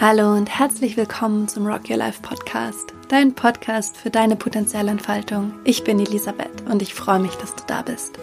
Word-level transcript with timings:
Hallo 0.00 0.32
und 0.32 0.50
herzlich 0.50 0.96
willkommen 0.96 1.46
zum 1.46 1.68
Rock 1.68 1.88
Your 1.88 1.98
Life 1.98 2.20
Podcast, 2.20 2.92
dein 3.08 3.32
Podcast 3.32 3.96
für 3.96 4.10
deine 4.10 4.34
Potenzialentfaltung. 4.34 5.52
Ich 5.62 5.84
bin 5.84 6.00
Elisabeth 6.00 6.68
und 6.68 6.82
ich 6.82 6.94
freue 6.94 7.20
mich, 7.20 7.36
dass 7.36 7.54
du 7.54 7.62
da 7.68 7.82
bist. 7.82 8.18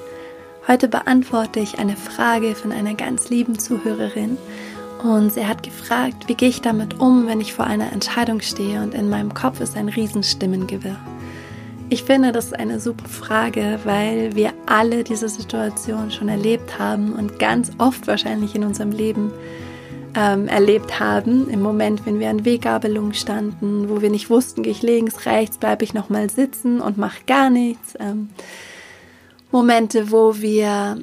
Heute 0.68 0.90
beantworte 0.90 1.62
ich 1.62 1.80
eine 1.80 1.96
Frage 1.96 2.56
von 2.56 2.74
einer 2.74 2.94
ganz 2.94 3.30
lieben 3.30 3.58
Zuhörerin 3.58 4.38
und 5.02 5.32
sie 5.32 5.48
hat 5.48 5.64
gefragt, 5.64 6.28
wie 6.28 6.36
gehe 6.36 6.50
ich 6.50 6.60
damit 6.60 7.00
um, 7.00 7.26
wenn 7.28 7.40
ich 7.40 7.54
vor 7.54 7.66
einer 7.66 7.94
Entscheidung 7.94 8.42
stehe 8.42 8.82
und 8.82 8.94
in 8.94 9.10
meinem 9.10 9.34
Kopf 9.34 9.62
ist 9.62 9.78
ein 9.78 9.88
Riesenstimmengewirr. 9.88 11.00
Ich 11.90 12.04
finde, 12.04 12.34
das 12.34 12.48
ist 12.48 12.60
eine 12.60 12.82
super 12.82 13.08
Frage, 13.08 13.80
weil 13.86 14.36
wir 14.36 14.52
alle 14.66 15.06
diese 15.06 15.30
Situation 15.30 16.12
schon 16.12 16.28
erlebt 16.28 16.80
haben 16.80 17.14
und 17.14 17.40
ganz 17.40 17.72
oft 17.78 18.08
wahrscheinlich 18.08 18.56
in 18.56 18.66
unserem 18.66 18.92
Leben 18.92 19.32
ähm, 20.16 20.48
erlebt 20.48 21.00
haben. 21.00 21.50
Im 21.50 21.62
Moment, 21.62 22.06
wenn 22.06 22.20
wir 22.20 22.30
an 22.30 22.46
Weggabelung 22.46 23.14
standen, 23.14 23.90
wo 23.90 24.02
wir 24.02 24.10
nicht 24.10 24.30
wussten, 24.30 24.64
gehe 24.64 24.72
ich 24.72 24.82
links, 24.82 25.26
rechts, 25.26 25.58
bleibe 25.58 25.84
ich 25.84 25.94
nochmal 25.94 26.30
sitzen 26.30 26.82
und 26.82 26.98
mache 26.98 27.24
gar 27.26 27.50
nichts. 27.50 27.96
Ähm, 28.00 28.30
Momente, 29.52 30.12
wo 30.12 30.38
wir 30.38 30.98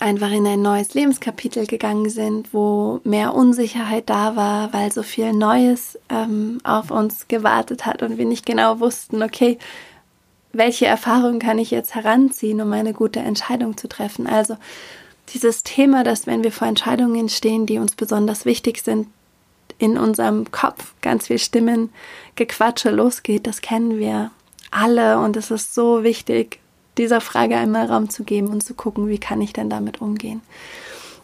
einfach 0.00 0.30
in 0.30 0.46
ein 0.46 0.60
neues 0.60 0.94
Lebenskapitel 0.94 1.66
gegangen 1.66 2.10
sind, 2.10 2.52
wo 2.52 3.00
mehr 3.04 3.34
Unsicherheit 3.34 4.10
da 4.10 4.36
war, 4.36 4.72
weil 4.72 4.92
so 4.92 5.02
viel 5.02 5.32
Neues 5.32 5.98
ähm, 6.10 6.58
auf 6.64 6.90
uns 6.90 7.28
gewartet 7.28 7.86
hat 7.86 8.02
und 8.02 8.18
wir 8.18 8.26
nicht 8.26 8.44
genau 8.44 8.80
wussten, 8.80 9.22
okay, 9.22 9.58
welche 10.52 10.86
Erfahrung 10.86 11.38
kann 11.38 11.58
ich 11.58 11.70
jetzt 11.70 11.94
heranziehen, 11.94 12.60
um 12.60 12.72
eine 12.72 12.92
gute 12.92 13.20
Entscheidung 13.20 13.76
zu 13.76 13.88
treffen. 13.88 14.26
Also 14.26 14.56
dieses 15.32 15.62
Thema, 15.62 16.04
dass 16.04 16.26
wenn 16.26 16.44
wir 16.44 16.52
vor 16.52 16.68
Entscheidungen 16.68 17.28
stehen, 17.28 17.66
die 17.66 17.78
uns 17.78 17.94
besonders 17.94 18.44
wichtig 18.44 18.82
sind, 18.82 19.08
in 19.78 19.98
unserem 19.98 20.50
Kopf 20.52 20.92
ganz 21.00 21.26
viel 21.26 21.38
Stimmen, 21.38 21.90
Gequatsche 22.36 22.90
losgeht, 22.90 23.46
das 23.46 23.60
kennen 23.60 23.98
wir 23.98 24.30
alle 24.70 25.18
und 25.18 25.36
es 25.36 25.50
ist 25.50 25.74
so 25.74 26.02
wichtig, 26.02 26.60
dieser 26.98 27.20
Frage 27.20 27.56
einmal 27.56 27.86
Raum 27.86 28.08
zu 28.08 28.24
geben 28.24 28.48
und 28.48 28.62
zu 28.62 28.74
gucken, 28.74 29.08
wie 29.08 29.18
kann 29.18 29.40
ich 29.40 29.52
denn 29.52 29.70
damit 29.70 30.00
umgehen. 30.00 30.42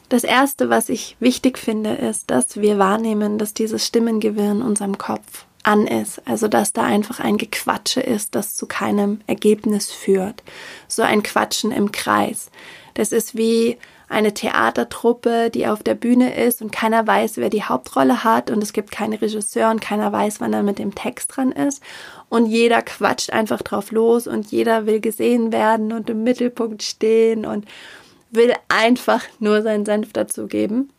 Das 0.08 0.24
erste, 0.24 0.70
was 0.70 0.88
ich 0.88 1.16
wichtig 1.20 1.58
finde, 1.58 1.90
ist, 1.92 2.30
dass 2.30 2.60
wir 2.60 2.78
wahrnehmen, 2.78 3.38
dass 3.38 3.54
dieses 3.54 3.86
Stimmengewirr 3.86 4.50
in 4.50 4.62
unserem 4.62 4.98
Kopf 4.98 5.46
an 5.62 5.86
ist. 5.86 6.20
Also, 6.26 6.48
dass 6.48 6.72
da 6.72 6.82
einfach 6.82 7.20
ein 7.20 7.38
Gequatsche 7.38 8.00
ist, 8.00 8.34
das 8.34 8.56
zu 8.56 8.66
keinem 8.66 9.20
Ergebnis 9.28 9.92
führt. 9.92 10.42
So 10.88 11.02
ein 11.02 11.22
Quatschen 11.22 11.70
im 11.70 11.92
Kreis. 11.92 12.50
Das 12.94 13.12
ist 13.12 13.36
wie 13.36 13.78
eine 14.08 14.34
Theatertruppe, 14.34 15.50
die 15.50 15.66
auf 15.68 15.82
der 15.82 15.94
Bühne 15.94 16.34
ist 16.34 16.62
und 16.62 16.72
keiner 16.72 17.06
weiß, 17.06 17.36
wer 17.36 17.48
die 17.48 17.62
Hauptrolle 17.62 18.24
hat 18.24 18.50
und 18.50 18.62
es 18.62 18.72
gibt 18.72 18.90
keinen 18.90 19.14
Regisseur 19.14 19.70
und 19.70 19.80
keiner 19.80 20.12
weiß, 20.12 20.40
wann 20.40 20.52
er 20.52 20.64
mit 20.64 20.78
dem 20.78 20.94
Text 20.94 21.36
dran 21.36 21.52
ist 21.52 21.82
und 22.28 22.46
jeder 22.46 22.82
quatscht 22.82 23.30
einfach 23.30 23.62
drauf 23.62 23.92
los 23.92 24.26
und 24.26 24.50
jeder 24.50 24.86
will 24.86 25.00
gesehen 25.00 25.52
werden 25.52 25.92
und 25.92 26.10
im 26.10 26.24
Mittelpunkt 26.24 26.82
stehen 26.82 27.46
und 27.46 27.66
will 28.32 28.52
einfach 28.68 29.22
nur 29.38 29.62
seinen 29.62 29.86
Senf 29.86 30.12
dazugeben. 30.12 30.90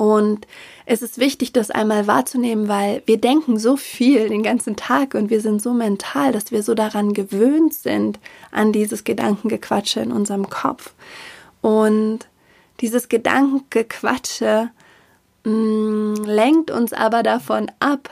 Und 0.00 0.46
es 0.86 1.02
ist 1.02 1.18
wichtig, 1.18 1.52
das 1.52 1.70
einmal 1.70 2.06
wahrzunehmen, 2.06 2.68
weil 2.68 3.02
wir 3.04 3.20
denken 3.20 3.58
so 3.58 3.76
viel 3.76 4.30
den 4.30 4.42
ganzen 4.42 4.74
Tag 4.74 5.12
und 5.12 5.28
wir 5.28 5.42
sind 5.42 5.60
so 5.60 5.74
mental, 5.74 6.32
dass 6.32 6.50
wir 6.50 6.62
so 6.62 6.72
daran 6.74 7.12
gewöhnt 7.12 7.74
sind, 7.74 8.18
an 8.50 8.72
dieses 8.72 9.04
Gedankengequatsche 9.04 10.00
in 10.00 10.10
unserem 10.10 10.48
Kopf. 10.48 10.94
Und 11.60 12.20
dieses 12.80 13.10
Gedankengequatsche 13.10 14.70
mm, 15.44 16.14
lenkt 16.24 16.70
uns 16.70 16.94
aber 16.94 17.22
davon 17.22 17.70
ab, 17.78 18.08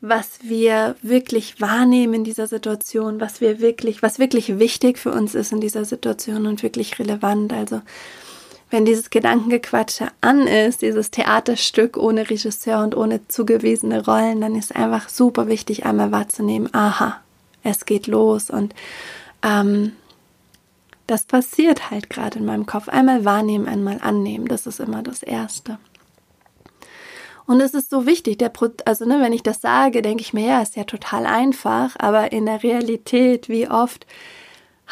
was 0.00 0.40
wir 0.42 0.96
wirklich 1.00 1.60
wahrnehmen 1.60 2.14
in 2.14 2.24
dieser 2.24 2.48
Situation, 2.48 3.20
was 3.20 3.40
wir 3.40 3.60
wirklich, 3.60 4.02
was 4.02 4.18
wirklich 4.18 4.58
wichtig 4.58 4.98
für 4.98 5.12
uns 5.12 5.36
ist 5.36 5.52
in 5.52 5.60
dieser 5.60 5.84
Situation 5.84 6.48
und 6.48 6.64
wirklich 6.64 6.98
relevant. 6.98 7.52
Also 7.52 7.82
wenn 8.72 8.86
dieses 8.86 9.10
Gedankengequatsche 9.10 10.08
an 10.22 10.46
ist, 10.46 10.80
dieses 10.80 11.10
Theaterstück 11.10 11.98
ohne 11.98 12.28
Regisseur 12.30 12.82
und 12.82 12.96
ohne 12.96 13.28
zugewiesene 13.28 14.04
Rollen, 14.04 14.40
dann 14.40 14.56
ist 14.56 14.74
einfach 14.74 15.10
super 15.10 15.46
wichtig, 15.46 15.84
einmal 15.84 16.10
wahrzunehmen, 16.10 16.72
aha, 16.72 17.20
es 17.62 17.84
geht 17.84 18.06
los 18.06 18.48
und 18.50 18.74
ähm, 19.42 19.92
das 21.06 21.24
passiert 21.24 21.90
halt 21.90 22.08
gerade 22.08 22.38
in 22.38 22.46
meinem 22.46 22.64
Kopf. 22.64 22.88
Einmal 22.88 23.24
wahrnehmen, 23.26 23.68
einmal 23.68 23.98
annehmen, 24.00 24.46
das 24.46 24.66
ist 24.66 24.80
immer 24.80 25.02
das 25.02 25.22
Erste. 25.22 25.78
Und 27.46 27.60
es 27.60 27.74
ist 27.74 27.90
so 27.90 28.06
wichtig, 28.06 28.38
der 28.38 28.48
Pro 28.48 28.68
also 28.86 29.04
ne, 29.04 29.20
wenn 29.20 29.34
ich 29.34 29.42
das 29.42 29.60
sage, 29.60 30.00
denke 30.00 30.22
ich 30.22 30.32
mir, 30.32 30.46
ja, 30.46 30.62
ist 30.62 30.76
ja 30.76 30.84
total 30.84 31.26
einfach, 31.26 31.96
aber 31.98 32.32
in 32.32 32.46
der 32.46 32.62
Realität, 32.62 33.50
wie 33.50 33.68
oft 33.68 34.06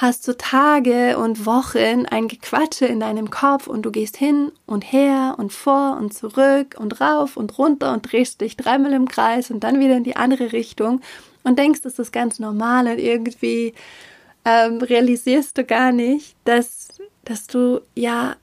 hast 0.00 0.26
du 0.26 0.36
Tage 0.36 1.18
und 1.18 1.44
Wochen 1.44 2.06
ein 2.06 2.26
Gequatsche 2.26 2.86
in 2.86 3.00
deinem 3.00 3.28
Kopf 3.28 3.66
und 3.66 3.82
du 3.82 3.90
gehst 3.90 4.16
hin 4.16 4.50
und 4.64 4.82
her 4.82 5.34
und 5.36 5.52
vor 5.52 5.98
und 5.98 6.14
zurück 6.14 6.76
und 6.78 7.00
rauf 7.02 7.36
und 7.36 7.58
runter 7.58 7.92
und 7.92 8.10
drehst 8.10 8.40
dich 8.40 8.56
dreimal 8.56 8.94
im 8.94 9.08
Kreis 9.08 9.50
und 9.50 9.60
dann 9.62 9.78
wieder 9.78 9.96
in 9.96 10.04
die 10.04 10.16
andere 10.16 10.52
Richtung 10.52 11.02
und 11.42 11.58
denkst, 11.58 11.82
das 11.82 11.98
ist 11.98 12.12
ganz 12.12 12.38
normal 12.38 12.86
und 12.86 12.98
irgendwie 12.98 13.74
ähm, 14.46 14.78
realisierst 14.78 15.58
du 15.58 15.64
gar 15.64 15.92
nicht, 15.92 16.34
dass, 16.44 16.88
dass 17.24 17.46
du 17.46 17.82
ja 17.94 18.36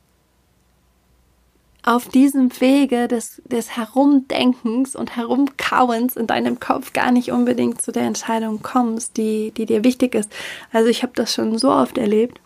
auf 1.87 2.09
diesem 2.09 2.51
Wege 2.59 3.07
des, 3.07 3.41
des 3.45 3.77
Herumdenkens 3.77 4.93
und 4.93 5.15
Herumkauens 5.15 6.17
in 6.17 6.27
deinem 6.27 6.59
Kopf 6.59 6.91
gar 6.91 7.11
nicht 7.11 7.31
unbedingt 7.31 7.81
zu 7.81 7.93
der 7.93 8.03
Entscheidung 8.03 8.61
kommst, 8.61 9.15
die, 9.15 9.51
die 9.51 9.65
dir 9.65 9.85
wichtig 9.85 10.13
ist. 10.13 10.29
Also 10.73 10.89
ich 10.89 11.01
habe 11.01 11.13
das 11.15 11.33
schon 11.33 11.57
so 11.57 11.71
oft 11.71 11.97
erlebt, 11.97 12.41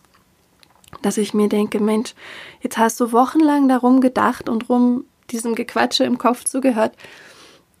dass 1.02 1.18
ich 1.18 1.34
mir 1.34 1.48
denke, 1.48 1.80
Mensch, 1.80 2.14
jetzt 2.60 2.78
hast 2.78 3.00
du 3.00 3.10
wochenlang 3.10 3.68
darum 3.68 4.00
gedacht 4.00 4.48
und 4.48 4.68
rum 4.68 5.06
diesem 5.32 5.56
Gequatsche 5.56 6.04
im 6.04 6.18
Kopf 6.18 6.44
zugehört. 6.44 6.94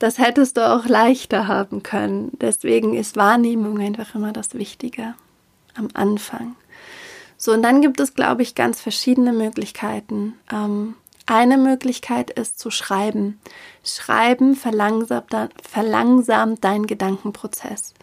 Das 0.00 0.18
hättest 0.18 0.56
du 0.56 0.68
auch 0.68 0.86
leichter 0.86 1.46
haben 1.46 1.84
können. 1.84 2.32
Deswegen 2.40 2.92
ist 2.92 3.14
Wahrnehmung 3.14 3.78
einfach 3.78 4.16
immer 4.16 4.32
das 4.32 4.54
Wichtige 4.54 5.14
am 5.76 5.86
Anfang. 5.94 6.56
So, 7.36 7.52
und 7.52 7.62
dann 7.62 7.82
gibt 7.82 8.00
es, 8.00 8.14
glaube 8.14 8.42
ich, 8.42 8.56
ganz 8.56 8.80
verschiedene 8.80 9.32
Möglichkeiten. 9.32 10.34
Ähm, 10.52 10.96
eine 11.26 11.56
Möglichkeit 11.56 12.30
ist 12.30 12.58
zu 12.58 12.70
schreiben. 12.70 13.40
Schreiben 13.84 14.54
verlangsamt, 14.54 15.34
verlangsamt 15.62 16.64
deinen 16.64 16.86
Gedankenprozess. 16.86 17.94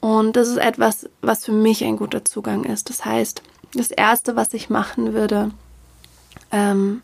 Und 0.00 0.36
das 0.36 0.48
ist 0.48 0.56
etwas, 0.56 1.08
was 1.20 1.44
für 1.44 1.52
mich 1.52 1.84
ein 1.84 1.96
guter 1.96 2.24
Zugang 2.24 2.64
ist. 2.64 2.88
Das 2.88 3.04
heißt, 3.04 3.42
das 3.74 3.90
Erste, 3.90 4.34
was 4.34 4.54
ich 4.54 4.70
machen 4.70 5.12
würde, 5.12 5.50
ähm, 6.50 7.02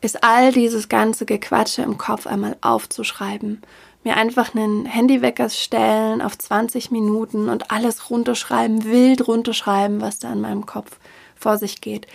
ist 0.00 0.22
all 0.22 0.52
dieses 0.52 0.88
ganze 0.88 1.24
Gequatsche 1.24 1.82
im 1.82 1.96
Kopf 1.96 2.26
einmal 2.26 2.56
aufzuschreiben. 2.60 3.62
Mir 4.04 4.18
einfach 4.18 4.54
einen 4.54 4.84
Handywecker 4.84 5.48
stellen 5.48 6.20
auf 6.20 6.36
20 6.36 6.90
Minuten 6.90 7.48
und 7.48 7.70
alles 7.70 8.10
runterschreiben, 8.10 8.84
wild 8.84 9.26
runterschreiben, 9.26 10.02
was 10.02 10.18
da 10.18 10.30
in 10.30 10.42
meinem 10.42 10.66
Kopf 10.66 10.98
vor 11.34 11.56
sich 11.56 11.80
geht. 11.80 12.06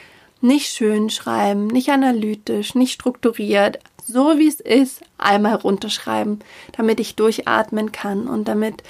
Nicht 0.41 0.67
schön 0.67 1.09
schreiben, 1.09 1.67
nicht 1.67 1.89
analytisch, 1.89 2.75
nicht 2.75 2.93
strukturiert, 2.93 3.79
so 4.05 4.37
wie 4.37 4.47
es 4.47 4.59
ist, 4.59 5.01
einmal 5.17 5.55
runterschreiben, 5.55 6.39
damit 6.71 6.99
ich 6.99 7.15
durchatmen 7.15 7.91
kann 7.91 8.27
und 8.27 8.47
damit 8.47 8.83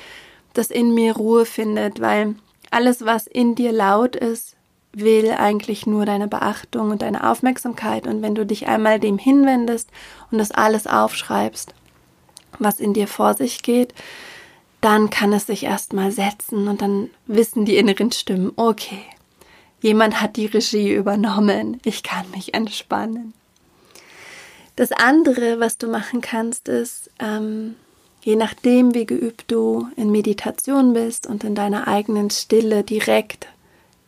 das 0.53 0.69
in 0.69 0.93
mir 0.93 1.15
Ruhe 1.15 1.45
findet, 1.45 1.99
weil 1.99 2.35
alles, 2.71 3.05
was 3.05 3.27
in 3.27 3.55
dir 3.55 3.71
laut 3.71 4.15
ist, 4.15 4.55
will 4.93 5.31
eigentlich 5.31 5.85
nur 5.85 6.05
deine 6.05 6.27
Beachtung 6.27 6.91
und 6.91 7.01
deine 7.01 7.29
Aufmerksamkeit. 7.29 8.07
Und 8.07 8.21
wenn 8.21 8.35
du 8.35 8.45
dich 8.45 8.67
einmal 8.67 8.99
dem 8.99 9.17
hinwendest 9.17 9.89
und 10.31 10.37
das 10.37 10.51
alles 10.51 10.87
aufschreibst, 10.87 11.73
was 12.57 12.79
in 12.79 12.93
dir 12.93 13.07
vor 13.07 13.35
sich 13.35 13.61
geht, 13.61 13.93
dann 14.81 15.09
kann 15.09 15.33
es 15.33 15.45
sich 15.45 15.63
erstmal 15.63 16.11
setzen 16.11 16.67
und 16.67 16.81
dann 16.81 17.09
wissen 17.27 17.65
die 17.65 17.77
inneren 17.77 18.11
Stimmen, 18.11 18.53
okay, 18.55 19.01
Jemand 19.81 20.21
hat 20.21 20.35
die 20.35 20.47
Regie 20.47 20.93
übernommen. 20.93 21.79
Ich 21.83 22.03
kann 22.03 22.29
mich 22.31 22.53
entspannen. 22.53 23.33
Das 24.75 24.91
andere, 24.91 25.59
was 25.59 25.77
du 25.77 25.87
machen 25.87 26.21
kannst, 26.21 26.69
ist, 26.69 27.11
ähm, 27.19 27.75
je 28.21 28.35
nachdem, 28.35 28.93
wie 28.93 29.05
geübt 29.05 29.51
du 29.51 29.87
in 29.95 30.11
Meditation 30.11 30.93
bist 30.93 31.27
und 31.27 31.43
in 31.43 31.55
deiner 31.55 31.87
eigenen 31.87 32.29
Stille 32.29 32.83
direkt 32.83 33.47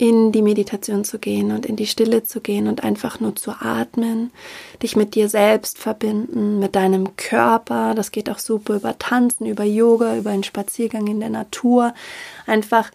in 0.02 0.32
die 0.32 0.42
Meditation 0.42 1.04
zu 1.04 1.20
gehen 1.20 1.52
und 1.52 1.66
in 1.66 1.76
die 1.76 1.86
Stille 1.86 2.24
zu 2.24 2.42
gehen 2.42 2.68
und 2.68 2.84
einfach 2.84 3.20
nur 3.20 3.36
zu 3.36 3.52
atmen, 3.52 4.32
dich 4.82 4.96
mit 4.96 5.14
dir 5.14 5.30
selbst 5.30 5.78
verbinden, 5.78 6.58
mit 6.58 6.76
deinem 6.76 7.16
Körper. 7.18 7.94
Das 7.94 8.12
geht 8.12 8.28
auch 8.28 8.40
super 8.40 8.78
über 8.78 8.98
Tanzen, 8.98 9.46
über 9.46 9.64
Yoga, 9.64 10.18
über 10.18 10.32
einen 10.32 10.44
Spaziergang 10.44 11.06
in 11.06 11.20
der 11.20 11.30
Natur. 11.30 11.94
Einfach 12.48 12.90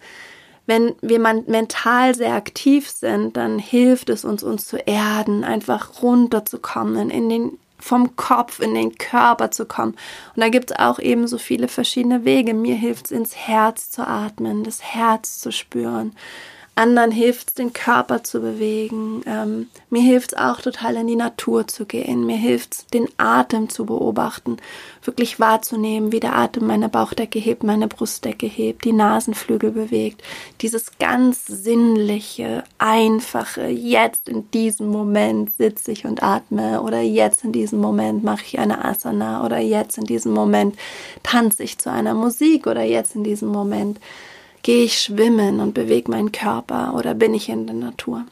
wenn 0.67 0.95
wir 1.01 1.19
mental 1.19 2.13
sehr 2.13 2.33
aktiv 2.33 2.89
sind, 2.89 3.37
dann 3.37 3.57
hilft 3.57 4.09
es 4.09 4.25
uns, 4.25 4.43
uns 4.43 4.67
zu 4.67 4.77
erden, 4.77 5.43
einfach 5.43 6.03
runterzukommen, 6.03 7.09
in 7.09 7.29
den, 7.29 7.57
vom 7.79 8.15
Kopf 8.17 8.59
in 8.59 8.75
den 8.75 8.97
Körper 8.97 9.49
zu 9.49 9.65
kommen. 9.65 9.93
Und 10.35 10.41
da 10.41 10.49
gibt 10.49 10.71
es 10.71 10.77
auch 10.77 10.99
eben 10.99 11.27
so 11.27 11.37
viele 11.37 11.69
verschiedene 11.69 12.25
Wege. 12.25 12.53
Mir 12.53 12.75
hilft 12.75 13.05
es, 13.05 13.11
ins 13.11 13.35
Herz 13.35 13.89
zu 13.91 14.05
atmen, 14.05 14.63
das 14.63 14.83
Herz 14.83 15.39
zu 15.39 15.51
spüren 15.51 16.13
anderen 16.77 17.11
hilft 17.11 17.49
es, 17.49 17.53
den 17.55 17.73
Körper 17.73 18.23
zu 18.23 18.39
bewegen. 18.39 19.23
Ähm, 19.25 19.67
mir 19.89 20.01
hilft 20.01 20.33
es 20.33 20.37
auch 20.37 20.61
total 20.61 20.95
in 20.95 21.07
die 21.07 21.15
Natur 21.15 21.67
zu 21.67 21.85
gehen. 21.85 22.25
Mir 22.25 22.37
hilft 22.37 22.73
es, 22.73 22.85
den 22.87 23.07
Atem 23.17 23.69
zu 23.69 23.85
beobachten, 23.85 24.57
wirklich 25.03 25.39
wahrzunehmen, 25.39 26.11
wie 26.11 26.19
der 26.19 26.35
Atem 26.35 26.67
meine 26.67 26.89
Bauchdecke 26.89 27.39
hebt, 27.39 27.63
meine 27.63 27.87
Brustdecke 27.87 28.45
hebt, 28.45 28.85
die 28.85 28.93
Nasenflügel 28.93 29.71
bewegt. 29.71 30.23
Dieses 30.61 30.97
ganz 30.99 31.45
sinnliche, 31.45 32.63
einfache, 32.77 33.67
jetzt 33.67 34.29
in 34.29 34.49
diesem 34.51 34.87
Moment 34.87 35.51
sitze 35.51 35.91
ich 35.91 36.05
und 36.05 36.21
atme 36.21 36.81
oder 36.81 37.01
jetzt 37.01 37.43
in 37.43 37.51
diesem 37.51 37.79
Moment 37.79 38.23
mache 38.23 38.43
ich 38.45 38.59
eine 38.59 38.83
Asana 38.85 39.43
oder 39.45 39.57
jetzt 39.57 39.97
in 39.97 40.05
diesem 40.05 40.33
Moment 40.33 40.75
tanze 41.23 41.63
ich 41.63 41.77
zu 41.77 41.91
einer 41.91 42.13
Musik 42.13 42.67
oder 42.67 42.83
jetzt 42.83 43.15
in 43.15 43.23
diesem 43.23 43.49
Moment 43.49 43.99
Gehe 44.67 44.83
ich 44.83 44.99
schwimmen 44.99 45.61
und 45.61 45.73
bewege 45.73 46.11
meinen 46.11 46.33
Körper 46.33 46.93
oder 46.93 47.13
bin 47.13 47.33
ich 47.33 47.47
in 47.47 47.67
der 47.67 47.75
Natur? 47.77 48.25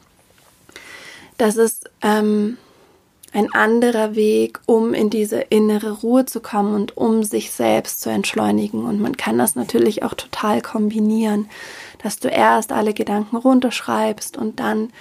Das 1.38 1.56
ist 1.56 1.90
ähm, 2.02 2.58
ein 3.32 3.54
anderer 3.54 4.16
Weg, 4.16 4.60
um 4.66 4.94
in 4.94 5.10
diese 5.10 5.40
innere 5.40 5.92
Ruhe 5.92 6.26
zu 6.26 6.42
kommen 6.42 6.76
und 6.76 6.98
um 6.98 7.24
sich 7.24 7.52
selbst 7.52 8.02
zu 8.02 8.10
entschleunigen. 8.10 8.84
Und 8.84 9.00
man 9.00 9.16
kann 9.16 9.38
das 9.38 9.56
natürlich 9.56 10.04
auch 10.04 10.14
total 10.14 10.62
kombinieren, 10.62 11.50
dass 12.04 12.20
du 12.20 12.28
erst 12.28 12.74
alle 12.74 12.94
Gedanken 12.94 13.38
runterschreibst 13.38 14.36
und 14.36 14.60
dann 14.60 14.92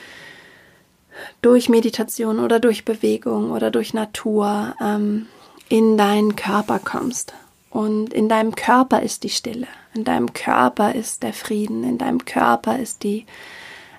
durch 1.42 1.68
Meditation 1.68 2.38
oder 2.38 2.60
durch 2.60 2.84
Bewegung 2.84 3.50
oder 3.50 3.72
durch 3.72 3.92
Natur 3.92 4.76
ähm, 4.80 5.26
in 5.68 5.98
deinen 5.98 6.36
Körper 6.36 6.78
kommst. 6.78 7.34
Und 7.74 8.14
in 8.14 8.28
deinem 8.28 8.54
Körper 8.54 9.02
ist 9.02 9.24
die 9.24 9.30
Stille, 9.30 9.66
in 9.94 10.04
deinem 10.04 10.32
Körper 10.32 10.94
ist 10.94 11.24
der 11.24 11.32
Frieden, 11.32 11.82
in 11.82 11.98
deinem 11.98 12.24
Körper 12.24 12.78
ist 12.78 13.02
die 13.02 13.26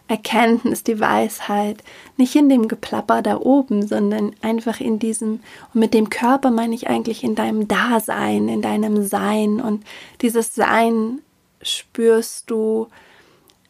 Erkenntnis, 0.08 0.84
die 0.84 1.02
Weisheit, 1.02 1.84
nicht 2.16 2.38
in 2.38 2.48
dem 2.48 2.70
Geplapper 2.70 3.22
da 3.22 3.36
oben, 3.38 3.86
sondern 3.86 4.34
einfach 4.42 4.80
in 4.80 4.98
diesem, 4.98 5.42
und 5.74 5.80
mit 5.82 5.94
dem 5.94 6.10
Körper 6.10 6.52
meine 6.52 6.74
ich 6.74 6.88
eigentlich 6.88 7.22
in 7.22 7.36
deinem 7.36 7.68
Dasein, 7.68 8.48
in 8.48 8.62
deinem 8.62 9.06
Sein. 9.06 9.60
Und 9.60 9.84
dieses 10.22 10.56
Sein 10.56 11.20
spürst 11.62 12.50
du 12.50 12.88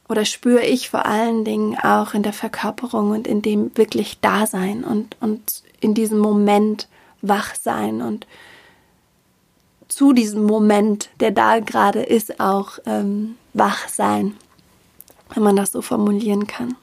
oder 0.08 0.24
spüre 0.24 0.64
ich 0.64 0.92
vor 0.92 1.08
allen 1.08 1.46
Dingen 1.46 1.80
auch 1.80 2.14
in 2.14 2.22
der 2.22 2.34
Verkörperung 2.34 3.10
und 3.10 3.26
in 3.26 3.42
dem 3.42 3.76
wirklich 3.76 4.20
Dasein 4.20 4.84
und, 4.84 5.18
und 5.20 5.64
in 5.82 5.96
diesem 5.96 6.20
Moment 6.20 6.88
wach 7.24 7.56
sein. 7.56 8.04
Und 8.04 8.28
zu 9.96 10.12
diesem 10.12 10.44
Moment, 10.44 11.08
der 11.22 11.32
da 11.32 11.60
gerade 11.60 12.04
ist, 12.04 12.42
auch 12.42 12.80
ähm, 12.86 13.38
wach 13.54 13.88
sein, 13.88 14.36
wenn 15.34 15.42
man 15.42 15.56
das 15.56 15.72
so 15.72 15.82
formulieren 15.82 16.48
kann. 16.48 16.76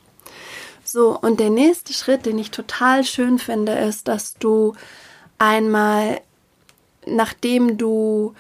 So, 0.82 1.19
und 1.20 1.38
der 1.38 1.50
nächste 1.50 1.93
Schritt, 1.93 2.25
den 2.25 2.38
ich 2.38 2.50
total 2.53 3.05
schön 3.05 3.38
finde, 3.38 3.73
ist, 3.73 4.09
dass 4.09 4.32
du 4.38 4.73
einmal, 5.37 6.23
nachdem 7.05 7.76
du 7.76 8.32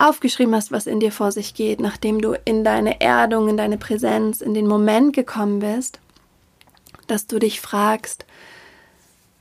aufgeschrieben 0.00 0.52
hast, 0.56 0.72
was 0.72 0.88
in 0.88 0.98
dir 0.98 1.12
vor 1.12 1.30
sich 1.30 1.54
geht, 1.54 1.78
nachdem 1.78 2.20
du 2.20 2.34
in 2.44 2.64
deine 2.64 3.00
Erdung, 3.00 3.48
in 3.48 3.56
deine 3.56 3.78
Präsenz, 3.78 4.40
in 4.40 4.52
den 4.52 4.66
Moment 4.66 5.14
gekommen 5.14 5.60
bist, 5.60 6.00
dass 7.06 7.28
du 7.28 7.38
dich 7.38 7.60
fragst, 7.60 8.26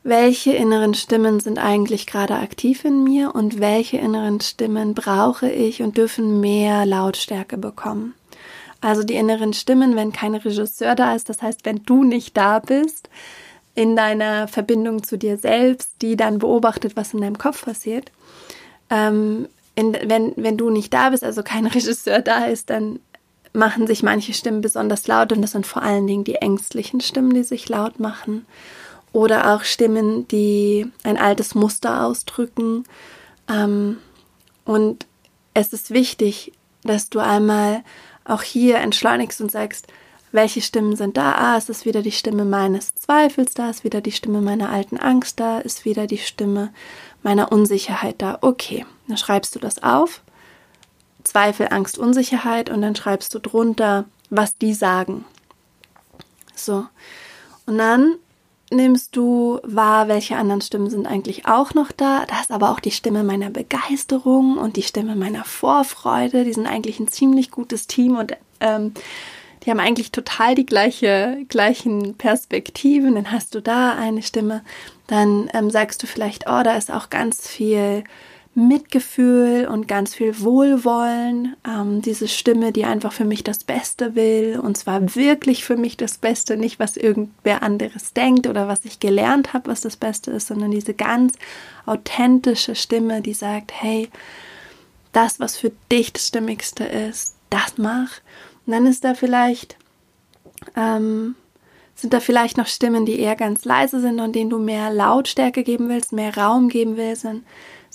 welche 0.08 0.54
inneren 0.54 0.94
Stimmen 0.94 1.42
sind 1.42 1.60
eigentlich 1.60 2.08
gerade 2.08 2.36
aktiv 2.36 2.86
in 2.86 3.04
mir 3.04 3.36
und 3.36 3.60
welche 3.60 3.98
inneren 3.98 4.40
Stimmen 4.40 4.94
brauche 4.94 5.50
ich 5.50 5.82
und 5.82 5.98
dürfen 5.98 6.40
mehr 6.40 6.86
Lautstärke 6.86 7.58
bekommen. 7.58 8.14
Also 8.80 9.04
die 9.04 9.16
inneren 9.16 9.52
Stimmen, 9.52 9.98
wenn 9.98 10.14
kein 10.14 10.34
Regisseur 10.34 10.96
da 10.96 11.14
ist, 11.14 11.28
das 11.28 11.42
heißt, 11.42 11.66
wenn 11.66 11.84
du 11.84 12.06
nicht 12.06 12.38
da 12.38 12.60
bist, 12.60 13.10
in 13.76 13.98
deiner 13.98 14.48
Verbindung 14.48 15.04
zu 15.04 15.18
dir 15.18 15.38
selbst, 15.38 15.92
die 16.02 16.16
dann 16.16 16.40
beobachtet, 16.40 16.96
was 16.96 17.14
in 17.14 17.20
deinem 17.20 17.38
Kopf 17.38 17.66
passiert. 17.66 18.10
Ähm, 18.90 19.50
in, 19.76 19.98
wenn, 20.06 20.32
wenn 20.38 20.56
du 20.56 20.70
nicht 20.70 20.94
da 20.94 21.10
bist, 21.10 21.26
also 21.26 21.44
kein 21.44 21.66
Regisseur 21.68 22.22
da 22.22 22.46
ist, 22.46 22.70
dann 22.70 23.02
machen 23.52 23.88
sich 23.88 24.04
manche 24.04 24.34
Stimmen 24.34 24.62
besonders 24.62 25.06
laut 25.08 25.34
und 25.34 25.42
das 25.42 25.52
sind 25.52 25.68
vor 25.68 25.82
allen 25.82 26.08
Dingen 26.08 26.24
die 26.24 26.36
ängstlichen 26.36 27.02
Stimmen, 27.02 27.34
die 27.34 27.44
sich 27.44 27.68
laut 27.68 28.00
machen 28.00 28.46
oder 29.14 29.54
auch 29.54 29.64
Stimmen, 29.64 30.28
die 30.28 30.92
ein 31.04 31.18
altes 31.18 31.56
Muster 31.56 32.06
ausdrücken. 32.06 32.84
Ähm, 33.50 33.98
und 34.66 35.06
es 35.54 35.74
ist 35.74 35.92
wichtig, 35.92 36.52
dass 36.84 37.10
du 37.10 37.20
einmal 37.20 37.84
auch 38.26 38.44
hier 38.44 38.78
entschleunigst 38.78 39.42
und 39.42 39.52
sagst, 39.52 39.88
welche 40.32 40.62
Stimmen 40.62 40.96
sind 40.96 41.18
da? 41.18 41.34
Ah, 41.34 41.58
es 41.58 41.70
ist 41.70 41.86
wieder 41.86 42.02
die 42.02 42.12
Stimme 42.12 42.46
meines 42.46 42.94
Zweifels 42.96 43.54
da, 43.54 43.70
ist 43.70 43.84
wieder 43.84 44.02
die 44.02 44.12
Stimme 44.12 44.42
meiner 44.42 44.70
alten 44.70 44.98
Angst 44.98 45.40
da, 45.40 45.60
ist 45.60 45.86
wieder 45.86 46.06
die 46.06 46.18
Stimme 46.18 46.74
meiner 47.24 47.52
Unsicherheit 47.52 48.22
da. 48.22 48.38
Okay, 48.42 48.86
dann 49.08 49.18
schreibst 49.18 49.56
du 49.56 49.60
das 49.60 49.82
auf. 49.82 50.22
Zweifel, 51.24 51.68
Angst, 51.72 51.98
Unsicherheit 51.98 52.70
und 52.70 52.82
dann 52.82 52.96
schreibst 52.96 53.34
du 53.34 53.40
drunter, 53.40 54.06
was 54.30 54.58
die 54.58 54.74
sagen. 54.74 55.26
So. 56.56 56.86
Und 57.66 57.78
dann 57.78 58.16
nimmst 58.72 59.16
du 59.16 59.60
wahr, 59.64 60.08
welche 60.08 60.36
anderen 60.36 60.62
Stimmen 60.62 60.90
sind 60.90 61.08
eigentlich 61.08 61.46
auch 61.46 61.74
noch 61.74 61.92
da. 61.92 62.26
Da 62.26 62.42
ist 62.42 62.52
aber 62.52 62.72
auch 62.72 62.80
die 62.80 62.92
Stimme 62.92 63.24
meiner 63.24 63.50
Begeisterung 63.50 64.58
und 64.58 64.76
die 64.76 64.84
Stimme 64.84 65.16
meiner 65.16 65.46
Vorfreude. 65.46 66.44
Die 66.44 66.54
sind 66.54 66.68
eigentlich 66.68 67.00
ein 67.00 67.08
ziemlich 67.08 67.52
gutes 67.52 67.88
Team 67.88 68.18
und 68.18 68.34
ähm, 68.60 68.94
die 69.64 69.72
haben 69.72 69.80
eigentlich 69.80 70.12
total 70.12 70.56
die 70.56 70.66
gleiche, 70.66 71.46
gleichen 71.50 72.16
Perspektiven. 72.16 73.16
Dann 73.16 73.32
hast 73.32 73.56
du 73.56 73.62
da 73.62 73.96
eine 73.96 74.22
Stimme. 74.22 74.64
Dann 75.08 75.50
ähm, 75.54 75.70
sagst 75.70 76.04
du 76.04 76.08
vielleicht, 76.08 76.46
oh, 76.48 76.64
da 76.64 76.76
ist 76.76 76.92
auch 76.92 77.10
ganz 77.10 77.48
viel 77.48 78.04
Mitgefühl 78.58 79.68
und 79.68 79.88
ganz 79.88 80.16
viel 80.16 80.42
Wohlwollen. 80.42 81.56
Ähm, 81.64 82.02
diese 82.02 82.28
Stimme, 82.28 82.72
die 82.72 82.86
einfach 82.86 83.14
für 83.14 83.24
mich 83.24 83.44
das 83.44 83.64
Beste 83.64 84.16
will 84.16 84.60
und 84.60 84.76
zwar 84.76 85.16
wirklich 85.16 85.64
für 85.64 85.78
mich 85.78 85.96
das 85.96 86.18
Beste, 86.18 86.58
nicht 86.58 86.80
was 86.80 86.98
irgendwer 86.98 87.62
anderes 87.62 88.14
denkt 88.14 88.48
oder 88.48 88.68
was 88.68 88.84
ich 88.84 89.00
gelernt 89.00 89.54
habe, 89.54 89.70
was 89.70 89.82
das 89.82 89.96
Beste 89.96 90.32
ist, 90.32 90.48
sondern 90.48 90.72
diese 90.72 90.96
ganz 90.96 91.34
authentische 91.86 92.74
Stimme, 92.74 93.22
die 93.22 93.36
sagt, 93.36 93.72
hey, 93.80 94.10
das, 95.12 95.40
was 95.40 95.56
für 95.56 95.72
dich 95.92 96.14
das 96.14 96.28
Stimmigste 96.28 96.84
ist, 96.84 97.36
das 97.52 97.78
mach. 97.78 98.10
Und 98.66 98.74
dann 98.74 98.88
ist 98.88 99.04
da 99.04 99.14
vielleicht, 99.14 99.78
ähm, 100.76 101.36
sind 101.94 102.12
da 102.12 102.20
vielleicht 102.20 102.58
noch 102.58 102.68
Stimmen, 102.68 103.06
die 103.06 103.20
eher 103.20 103.36
ganz 103.36 103.66
leise 103.66 104.02
sind 104.02 104.20
und 104.20 104.36
denen 104.36 104.50
du 104.50 104.58
mehr 104.58 104.92
Lautstärke 104.92 105.62
geben 105.62 105.90
willst, 105.90 106.12
mehr 106.12 106.36
Raum 106.36 106.70
geben 106.70 106.98
willst. 106.98 107.26
Und 107.26 107.44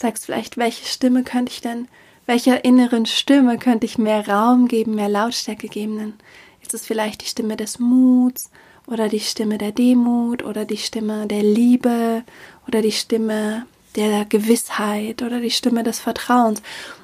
sagst 0.02 0.26
vielleicht, 0.26 0.56
welche 0.56 0.86
Stimme 0.86 1.22
könnte 1.22 1.52
ich 1.52 1.60
denn, 1.60 1.88
welcher 2.26 2.64
inneren 2.64 3.06
Stimme 3.06 3.58
könnte 3.58 3.86
ich 3.86 3.98
mehr 3.98 4.28
Raum 4.28 4.68
geben, 4.68 4.94
mehr 4.94 5.08
Lautstärke 5.08 5.68
geben? 5.68 5.98
Dann 5.98 6.14
ist 6.60 6.74
es 6.74 6.86
vielleicht 6.86 7.22
die 7.22 7.26
Stimme 7.26 7.56
des 7.56 7.78
Muts 7.78 8.50
oder 8.86 9.08
die 9.08 9.20
Stimme 9.20 9.58
der 9.58 9.72
Demut 9.72 10.44
oder 10.44 10.64
die 10.64 10.76
Stimme 10.76 11.26
der 11.26 11.42
Liebe 11.42 12.22
oder 12.68 12.82
die 12.82 12.92
Stimme 12.92 13.66
der 13.96 14.24
Gewissheit 14.24 15.22
oder 15.22 15.40
die 15.40 15.50
Stimme 15.50 15.82
des 15.82 15.98
Vertrauens. 15.98 16.62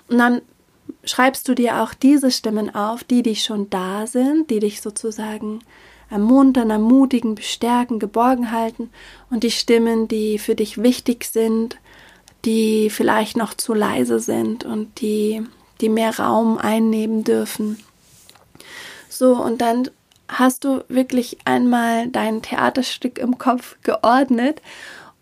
Und 0.09 0.19
dann 0.19 0.43
schreibst 1.05 1.49
du 1.49 1.55
dir 1.55 1.83
auch 1.83 1.95
diese 1.95 2.31
Stimmen 2.31 2.75
auf, 2.75 3.05
die, 3.05 3.23
die 3.23 3.37
schon 3.37 3.69
da 3.71 4.07
sind, 4.07 4.51
die 4.51 4.61
dich 4.61 4.81
sozusagen 4.81 5.61
ermuntern, 6.11 6.71
ermutigen, 6.71 7.35
bestärken, 7.35 7.99
geborgen 7.99 8.51
halten 8.51 8.91
und 9.31 9.43
die 9.43 9.51
Stimmen, 9.51 10.09
die 10.09 10.39
für 10.39 10.55
dich 10.55 10.83
wichtig 10.83 11.25
sind, 11.25 11.77
die 12.45 12.91
vielleicht 12.91 13.37
noch 13.37 13.55
zu 13.55 13.75
leise 13.75 14.21
sind 14.21 14.65
und 14.65 15.01
die, 15.01 15.43
die 15.81 15.89
mehr 15.89 16.19
Raum 16.19 16.59
einnehmen 16.59 17.25
dürfen. 17.25 17.79
So, 19.09 19.37
und 19.37 19.61
dann 19.61 19.91
hast 20.29 20.65
du 20.65 20.85
wirklich 20.89 21.39
einmal 21.45 22.09
dein 22.09 22.43
Theaterstück 22.43 23.19
im 23.19 23.39
Kopf 23.39 23.77
geordnet 23.83 24.61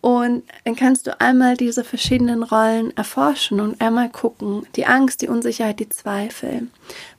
und 0.01 0.45
dann 0.65 0.77
kannst 0.77 1.07
du 1.07 1.21
einmal 1.21 1.57
diese 1.57 1.83
verschiedenen 1.83 2.43
Rollen 2.43 2.97
erforschen 2.97 3.61
und 3.61 3.81
einmal 3.81 4.09
gucken, 4.11 4.67
die 4.77 4.87
Angst, 4.87 5.23
die 5.23 5.29
Unsicherheit, 5.29 5.81
die 5.81 5.89
Zweifel. 5.89 6.69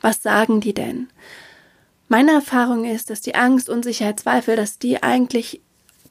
Was 0.01 0.21
sagen 0.21 0.61
die 0.61 0.73
denn? 0.73 1.09
Meine 2.07 2.31
Erfahrung 2.31 2.85
ist, 2.85 3.09
dass 3.09 3.19
die 3.19 3.35
Angst, 3.35 3.69
Unsicherheit, 3.69 4.19
Zweifel, 4.19 4.55
dass 4.55 4.79
die 4.79 5.03
eigentlich 5.03 5.61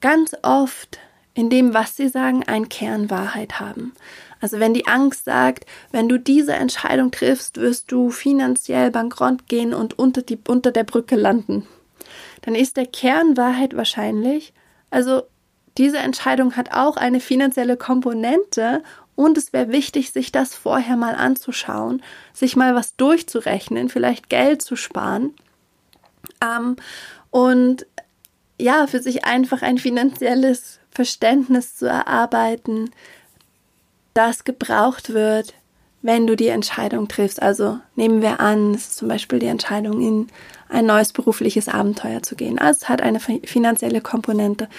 ganz 0.01 0.37
oft 0.43 0.99
in 1.37 1.51
dem, 1.51 1.75
was 1.75 1.95
sie 1.97 2.09
sagen, 2.09 2.45
ein 2.47 2.71
Kernwahrheit 2.71 3.61
haben. 3.61 3.93
Also 4.41 4.59
wenn 4.59 4.73
die 4.73 4.87
Angst 4.87 5.27
sagt, 5.27 5.67
wenn 5.93 6.09
du 6.09 6.19
diese 6.19 6.55
Entscheidung 6.55 7.11
triffst, 7.11 7.59
wirst 7.59 7.93
du 7.93 8.11
finanziell 8.11 8.91
bankrott 8.91 9.47
gehen 9.47 9.75
und 9.75 9.99
unter, 9.99 10.23
die, 10.23 10.39
unter 10.49 10.73
der 10.73 10.85
Brücke 10.85 11.15
landen, 11.15 11.69
dann 12.41 12.55
ist 12.55 12.79
der 12.79 12.87
Kernwahrheit 12.87 13.77
wahrscheinlich, 13.77 14.55
also 14.91 15.23
diese 15.77 15.99
Entscheidung 15.99 16.57
hat 16.57 16.73
auch 16.73 16.97
eine 16.97 17.21
finanzielle 17.21 17.77
Komponente 17.77 18.83
und 19.15 19.37
es 19.37 19.53
wäre 19.53 19.71
wichtig, 19.71 20.13
sich 20.13 20.33
das 20.33 20.55
vorher 20.55 20.97
mal 20.97 21.15
anzuschauen, 21.15 22.03
sich 22.33 22.57
mal 22.57 22.75
was 22.75 22.97
durchzurechnen, 22.97 23.91
vielleicht 23.91 24.31
Geld 24.31 24.63
zu 24.63 24.75
sparen 24.75 25.35
ähm, 26.43 26.77
und 27.31 27.87
ja, 28.59 28.87
für 28.87 29.03
sich 29.03 29.27
einfach 29.27 29.61
ein 29.61 29.77
finanzielles 29.77 30.81
Verständnis 30.97 31.77
zu 31.77 31.87
erarbeiten, 31.87 32.91
das 34.15 34.45
gebraucht 34.45 35.13
wird, 35.13 35.53
wenn 36.01 36.27
du 36.27 36.37
die 36.37 36.49
Entscheidung 36.49 37.07
triffst. 37.07 37.43
Also 37.43 37.79
nehmen 37.97 38.23
wir 38.23 38.41
an, 38.41 38.73
es 38.75 38.89
ist 38.89 38.97
zum 38.97 39.09
Beispiel 39.09 39.39
die 39.39 39.47
Entscheidung, 39.47 40.01
in 40.01 40.29
ein 40.71 40.87
neues 40.87 41.13
berufliches 41.13 41.69
Abenteuer 41.69 42.23
zu 42.23 42.35
gehen. 42.35 42.59
Also 42.59 42.81
es 42.83 42.89
hat 42.89 43.03
eine 43.03 43.21
finanzielle 43.21 44.01
Komponente. 44.01 44.71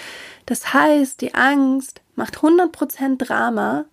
Das 0.44 0.74
heißt, 0.74 1.20
die 1.20 1.34
Angst 1.34 2.00
macht 2.16 2.38
100% 2.38 3.24
Drama, 3.24 3.84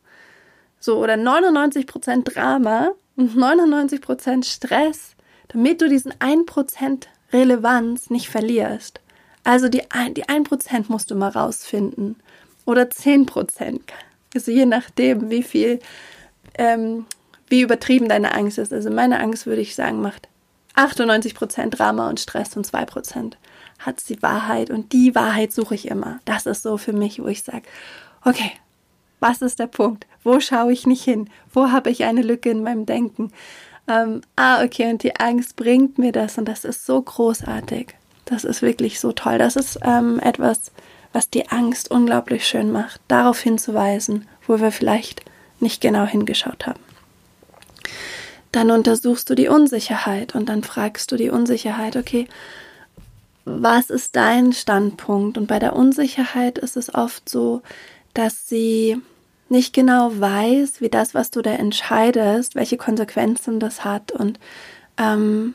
so 0.80 0.98
oder 0.98 1.14
99% 1.14 2.24
Drama 2.24 2.90
und 3.16 3.38
99% 3.38 4.46
Stress, 4.46 5.16
damit 5.50 5.80
du 5.80 5.88
diesen 5.88 6.12
1% 6.14 7.04
Relevanz 7.32 8.10
nicht 8.10 8.30
verlierst. 8.30 9.00
Also 9.46 9.70
die, 9.70 9.84
die 10.18 10.26
1% 10.26 10.86
musst 10.90 11.12
du 11.12 11.16
mal 11.16 11.30
rausfinden. 11.30 12.18
Oder 12.66 12.84
10%. 12.84 13.80
Also 14.34 14.52
je 14.52 14.66
nachdem, 14.66 15.30
wie 15.30 15.44
viel, 15.44 15.80
ähm, 16.58 17.06
wie 17.48 17.62
übertrieben 17.62 18.10
deine 18.10 18.34
Angst 18.34 18.58
ist. 18.58 18.74
Also 18.74 18.90
meine 18.90 19.20
Angst, 19.20 19.46
würde 19.46 19.62
ich 19.62 19.76
sagen, 19.76 20.02
macht 20.02 20.28
98% 20.76 21.70
Drama 21.70 22.10
und 22.10 22.20
Stress 22.20 22.58
und 22.58 22.68
2% 22.68 23.34
hat 23.80 24.10
die 24.10 24.22
Wahrheit. 24.22 24.72
Und 24.72 24.92
die 24.92 25.14
Wahrheit 25.14 25.54
suche 25.54 25.76
ich 25.76 25.88
immer. 25.88 26.20
Das 26.26 26.48
ist 26.48 26.64
so 26.64 26.78
für 26.78 26.94
mich, 26.94 27.22
wo 27.22 27.28
ich 27.28 27.44
sage, 27.44 27.64
okay, 28.26 28.52
was 29.20 29.44
ist 29.44 29.60
der 29.60 29.68
Punkt? 29.68 30.08
Wo 30.24 30.40
schaue 30.40 30.74
ich 30.74 30.88
nicht 30.88 31.04
hin? 31.04 31.30
Wo 31.54 31.72
habe 31.72 31.92
ich 31.92 32.04
eine 32.04 32.24
Lücke 32.24 32.50
in 32.50 32.64
meinem 32.64 32.88
Denken? 32.88 33.32
Ähm, 33.88 34.22
ah, 34.36 34.64
okay, 34.64 34.90
und 34.90 35.04
die 35.04 35.16
Angst 35.16 35.56
bringt 35.56 36.00
mir 36.00 36.12
das 36.12 36.40
und 36.40 36.46
das 36.46 36.66
ist 36.66 36.86
so 36.86 37.00
großartig. 37.00 37.96
Das 38.26 38.44
ist 38.44 38.62
wirklich 38.62 39.00
so 39.00 39.12
toll. 39.12 39.38
Das 39.38 39.56
ist 39.56 39.80
ähm, 39.84 40.20
etwas, 40.20 40.72
was 41.14 41.30
die 41.30 41.50
Angst 41.50 41.92
unglaublich 41.92 42.48
schön 42.48 42.72
macht, 42.72 43.00
darauf 43.08 43.40
hinzuweisen, 43.40 44.28
wo 44.48 44.60
wir 44.60 44.72
vielleicht 44.72 45.24
nicht 45.60 45.82
genau 45.82 46.06
hingeschaut 46.06 46.68
haben. 46.68 46.80
Dann 48.52 48.72
untersuchst 48.72 49.30
du 49.30 49.36
die 49.36 49.48
Unsicherheit 49.48 50.36
und 50.36 50.50
dann 50.50 50.64
fragst 50.64 51.12
du 51.12 51.18
die 51.18 51.30
Unsicherheit, 51.30 51.96
okay, 51.96 52.28
was 53.46 53.90
ist 53.90 54.16
dein 54.16 54.54
Standpunkt? 54.54 55.38
Und 55.38 55.48
bei 55.48 55.60
der 55.60 55.76
Unsicherheit 55.76 56.58
ist 56.58 56.78
es 56.78 56.94
oft 56.94 57.30
so, 57.30 57.62
dass 58.14 58.50
sie 58.50 58.98
nicht 59.50 59.74
genau 59.74 60.12
weiß, 60.20 60.82
wie 60.82 60.90
das, 60.90 61.14
was 61.14 61.32
du 61.32 61.42
da 61.42 61.52
entscheidest, 61.52 62.56
welche 62.56 62.78
Konsequenzen 62.78 63.60
das 63.60 63.86
hat 63.86 64.12
und 64.12 64.40
ähm, 64.98 65.54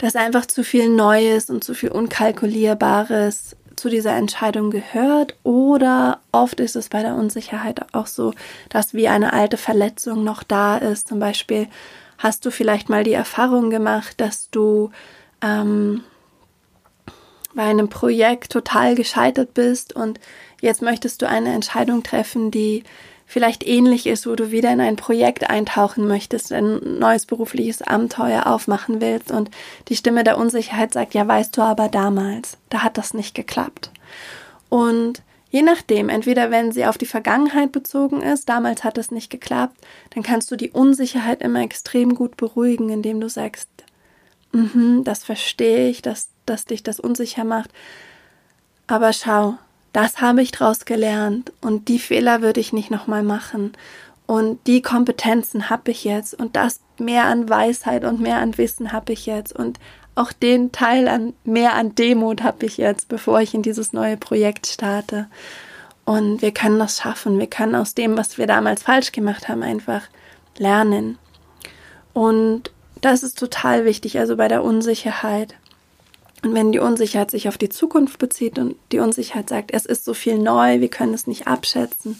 dass 0.00 0.16
einfach 0.16 0.46
zu 0.46 0.64
viel 0.64 0.88
Neues 0.88 1.50
und 1.50 1.62
zu 1.62 1.74
viel 1.74 1.90
Unkalkulierbares 1.90 3.56
zu 3.76 3.88
dieser 3.88 4.16
Entscheidung 4.16 4.70
gehört 4.70 5.34
oder 5.42 6.20
oft 6.32 6.58
ist 6.60 6.74
es 6.74 6.88
bei 6.88 7.02
der 7.02 7.14
Unsicherheit 7.14 7.94
auch 7.94 8.06
so, 8.06 8.32
dass 8.68 8.94
wie 8.94 9.08
eine 9.08 9.32
alte 9.32 9.56
Verletzung 9.56 10.24
noch 10.24 10.42
da 10.42 10.76
ist. 10.76 11.08
Zum 11.08 11.18
Beispiel 11.18 11.68
hast 12.18 12.44
du 12.44 12.50
vielleicht 12.50 12.88
mal 12.88 13.04
die 13.04 13.12
Erfahrung 13.12 13.70
gemacht, 13.70 14.20
dass 14.20 14.50
du 14.50 14.90
ähm, 15.42 16.02
bei 17.54 17.62
einem 17.62 17.88
Projekt 17.88 18.52
total 18.52 18.94
gescheitert 18.94 19.54
bist 19.54 19.94
und 19.94 20.18
jetzt 20.60 20.82
möchtest 20.82 21.20
du 21.20 21.28
eine 21.28 21.52
Entscheidung 21.52 22.02
treffen, 22.02 22.50
die 22.50 22.84
vielleicht 23.30 23.64
ähnlich 23.64 24.08
ist, 24.08 24.26
wo 24.26 24.34
du 24.34 24.50
wieder 24.50 24.72
in 24.72 24.80
ein 24.80 24.96
Projekt 24.96 25.48
eintauchen 25.48 26.08
möchtest, 26.08 26.52
ein 26.52 26.98
neues 26.98 27.26
berufliches 27.26 27.80
Abenteuer 27.80 28.48
aufmachen 28.48 29.00
willst 29.00 29.30
und 29.30 29.52
die 29.86 29.94
Stimme 29.94 30.24
der 30.24 30.36
Unsicherheit 30.36 30.92
sagt, 30.92 31.14
ja, 31.14 31.28
weißt 31.28 31.56
du 31.56 31.62
aber 31.62 31.88
damals, 31.88 32.58
da 32.70 32.82
hat 32.82 32.98
das 32.98 33.14
nicht 33.14 33.36
geklappt. 33.36 33.92
Und 34.68 35.22
je 35.48 35.62
nachdem, 35.62 36.08
entweder 36.08 36.50
wenn 36.50 36.72
sie 36.72 36.86
auf 36.86 36.98
die 36.98 37.06
Vergangenheit 37.06 37.70
bezogen 37.70 38.20
ist, 38.20 38.48
damals 38.48 38.82
hat 38.82 38.98
es 38.98 39.12
nicht 39.12 39.30
geklappt, 39.30 39.76
dann 40.12 40.24
kannst 40.24 40.50
du 40.50 40.56
die 40.56 40.70
Unsicherheit 40.70 41.40
immer 41.40 41.62
extrem 41.62 42.16
gut 42.16 42.36
beruhigen, 42.36 42.88
indem 42.88 43.20
du 43.20 43.28
sagst, 43.28 43.68
mm 44.50 44.64
-hmm, 44.64 45.04
das 45.04 45.22
verstehe 45.22 45.88
ich, 45.88 46.02
dass, 46.02 46.30
dass 46.46 46.64
dich 46.64 46.82
das 46.82 46.98
unsicher 46.98 47.44
macht. 47.44 47.70
Aber 48.88 49.12
schau, 49.12 49.56
das 49.92 50.20
habe 50.20 50.42
ich 50.42 50.52
daraus 50.52 50.84
gelernt 50.84 51.52
und 51.60 51.88
die 51.88 51.98
Fehler 51.98 52.42
würde 52.42 52.60
ich 52.60 52.72
nicht 52.72 52.90
nochmal 52.90 53.22
machen. 53.22 53.72
Und 54.26 54.64
die 54.66 54.82
Kompetenzen 54.82 55.70
habe 55.70 55.90
ich 55.90 56.04
jetzt 56.04 56.34
und 56.34 56.54
das 56.54 56.80
mehr 56.98 57.24
an 57.24 57.48
Weisheit 57.48 58.04
und 58.04 58.20
mehr 58.20 58.38
an 58.38 58.56
Wissen 58.58 58.92
habe 58.92 59.12
ich 59.12 59.26
jetzt 59.26 59.52
und 59.52 59.80
auch 60.14 60.32
den 60.32 60.70
Teil 60.70 61.08
an 61.08 61.32
mehr 61.44 61.74
an 61.74 61.94
Demut 61.94 62.42
habe 62.42 62.66
ich 62.66 62.76
jetzt, 62.76 63.08
bevor 63.08 63.40
ich 63.40 63.54
in 63.54 63.62
dieses 63.62 63.92
neue 63.92 64.16
Projekt 64.16 64.66
starte. 64.66 65.26
Und 66.04 66.42
wir 66.42 66.52
können 66.52 66.78
das 66.78 66.98
schaffen. 66.98 67.38
Wir 67.38 67.46
können 67.46 67.74
aus 67.74 67.94
dem, 67.94 68.16
was 68.16 68.36
wir 68.36 68.46
damals 68.46 68.82
falsch 68.82 69.12
gemacht 69.12 69.48
haben, 69.48 69.62
einfach 69.62 70.02
lernen. 70.58 71.18
Und 72.12 72.70
das 73.00 73.22
ist 73.22 73.38
total 73.38 73.84
wichtig, 73.84 74.18
also 74.18 74.36
bei 74.36 74.48
der 74.48 74.64
Unsicherheit. 74.64 75.54
Und 76.42 76.54
wenn 76.54 76.72
die 76.72 76.78
Unsicherheit 76.78 77.30
sich 77.30 77.48
auf 77.48 77.58
die 77.58 77.68
Zukunft 77.68 78.18
bezieht 78.18 78.58
und 78.58 78.76
die 78.92 78.98
Unsicherheit 78.98 79.48
sagt, 79.48 79.72
es 79.72 79.84
ist 79.84 80.04
so 80.04 80.14
viel 80.14 80.38
neu, 80.38 80.80
wir 80.80 80.88
können 80.88 81.12
es 81.12 81.26
nicht 81.26 81.46
abschätzen, 81.46 82.18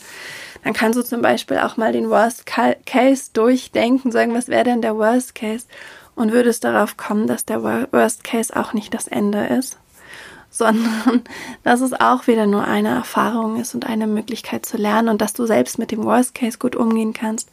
dann 0.62 0.74
kannst 0.74 0.98
du 0.98 1.02
zum 1.02 1.22
Beispiel 1.22 1.58
auch 1.58 1.76
mal 1.76 1.92
den 1.92 2.10
Worst 2.10 2.44
Case 2.46 3.30
durchdenken, 3.32 4.12
sagen, 4.12 4.34
was 4.34 4.48
wäre 4.48 4.64
denn 4.64 4.82
der 4.82 4.96
Worst 4.96 5.34
Case? 5.34 5.66
Und 6.14 6.32
würdest 6.32 6.64
darauf 6.64 6.98
kommen, 6.98 7.26
dass 7.26 7.46
der 7.46 7.62
Worst 7.62 8.24
Case 8.24 8.54
auch 8.54 8.74
nicht 8.74 8.92
das 8.92 9.08
Ende 9.08 9.46
ist, 9.46 9.78
sondern 10.50 11.22
dass 11.62 11.80
es 11.80 11.92
auch 11.94 12.26
wieder 12.26 12.46
nur 12.46 12.64
eine 12.64 12.88
Erfahrung 12.88 13.58
ist 13.58 13.74
und 13.74 13.86
eine 13.86 14.06
Möglichkeit 14.06 14.66
zu 14.66 14.76
lernen 14.76 15.08
und 15.08 15.22
dass 15.22 15.32
du 15.32 15.46
selbst 15.46 15.78
mit 15.78 15.92
dem 15.92 16.04
Worst 16.04 16.34
Case 16.34 16.58
gut 16.58 16.76
umgehen 16.76 17.14
kannst. 17.14 17.48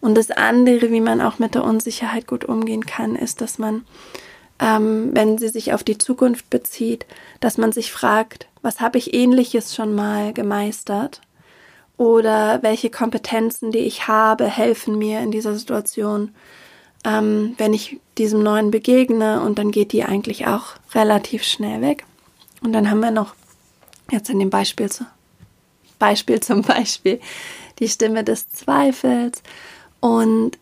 Und 0.00 0.16
das 0.16 0.32
andere, 0.32 0.90
wie 0.90 1.00
man 1.00 1.20
auch 1.20 1.38
mit 1.38 1.54
der 1.54 1.62
Unsicherheit 1.62 2.26
gut 2.26 2.44
umgehen 2.44 2.86
kann, 2.86 3.14
ist, 3.14 3.40
dass 3.40 3.58
man 3.58 3.84
ähm, 4.62 5.10
wenn 5.12 5.38
sie 5.38 5.48
sich 5.48 5.74
auf 5.74 5.82
die 5.82 5.98
Zukunft 5.98 6.48
bezieht, 6.48 7.04
dass 7.40 7.58
man 7.58 7.72
sich 7.72 7.90
fragt, 7.90 8.46
was 8.62 8.80
habe 8.80 8.96
ich 8.96 9.12
ähnliches 9.12 9.74
schon 9.74 9.92
mal 9.92 10.32
gemeistert? 10.32 11.20
Oder 11.96 12.62
welche 12.62 12.88
Kompetenzen, 12.88 13.72
die 13.72 13.80
ich 13.80 14.06
habe, 14.06 14.46
helfen 14.46 14.98
mir 14.98 15.20
in 15.20 15.32
dieser 15.32 15.54
Situation, 15.54 16.32
ähm, 17.04 17.54
wenn 17.58 17.74
ich 17.74 17.98
diesem 18.18 18.42
Neuen 18.44 18.70
begegne 18.70 19.40
und 19.42 19.58
dann 19.58 19.72
geht 19.72 19.92
die 19.92 20.04
eigentlich 20.04 20.46
auch 20.46 20.74
relativ 20.94 21.42
schnell 21.42 21.80
weg. 21.80 22.04
Und 22.62 22.72
dann 22.72 22.88
haben 22.88 23.00
wir 23.00 23.10
noch 23.10 23.34
jetzt 24.12 24.30
in 24.30 24.38
dem 24.38 24.50
Beispiel, 24.50 24.90
zu, 24.90 25.04
Beispiel 25.98 26.38
zum 26.38 26.62
Beispiel 26.62 27.20
die 27.80 27.88
Stimme 27.88 28.22
des 28.22 28.48
Zweifels. 28.50 29.42
Und 29.98 30.56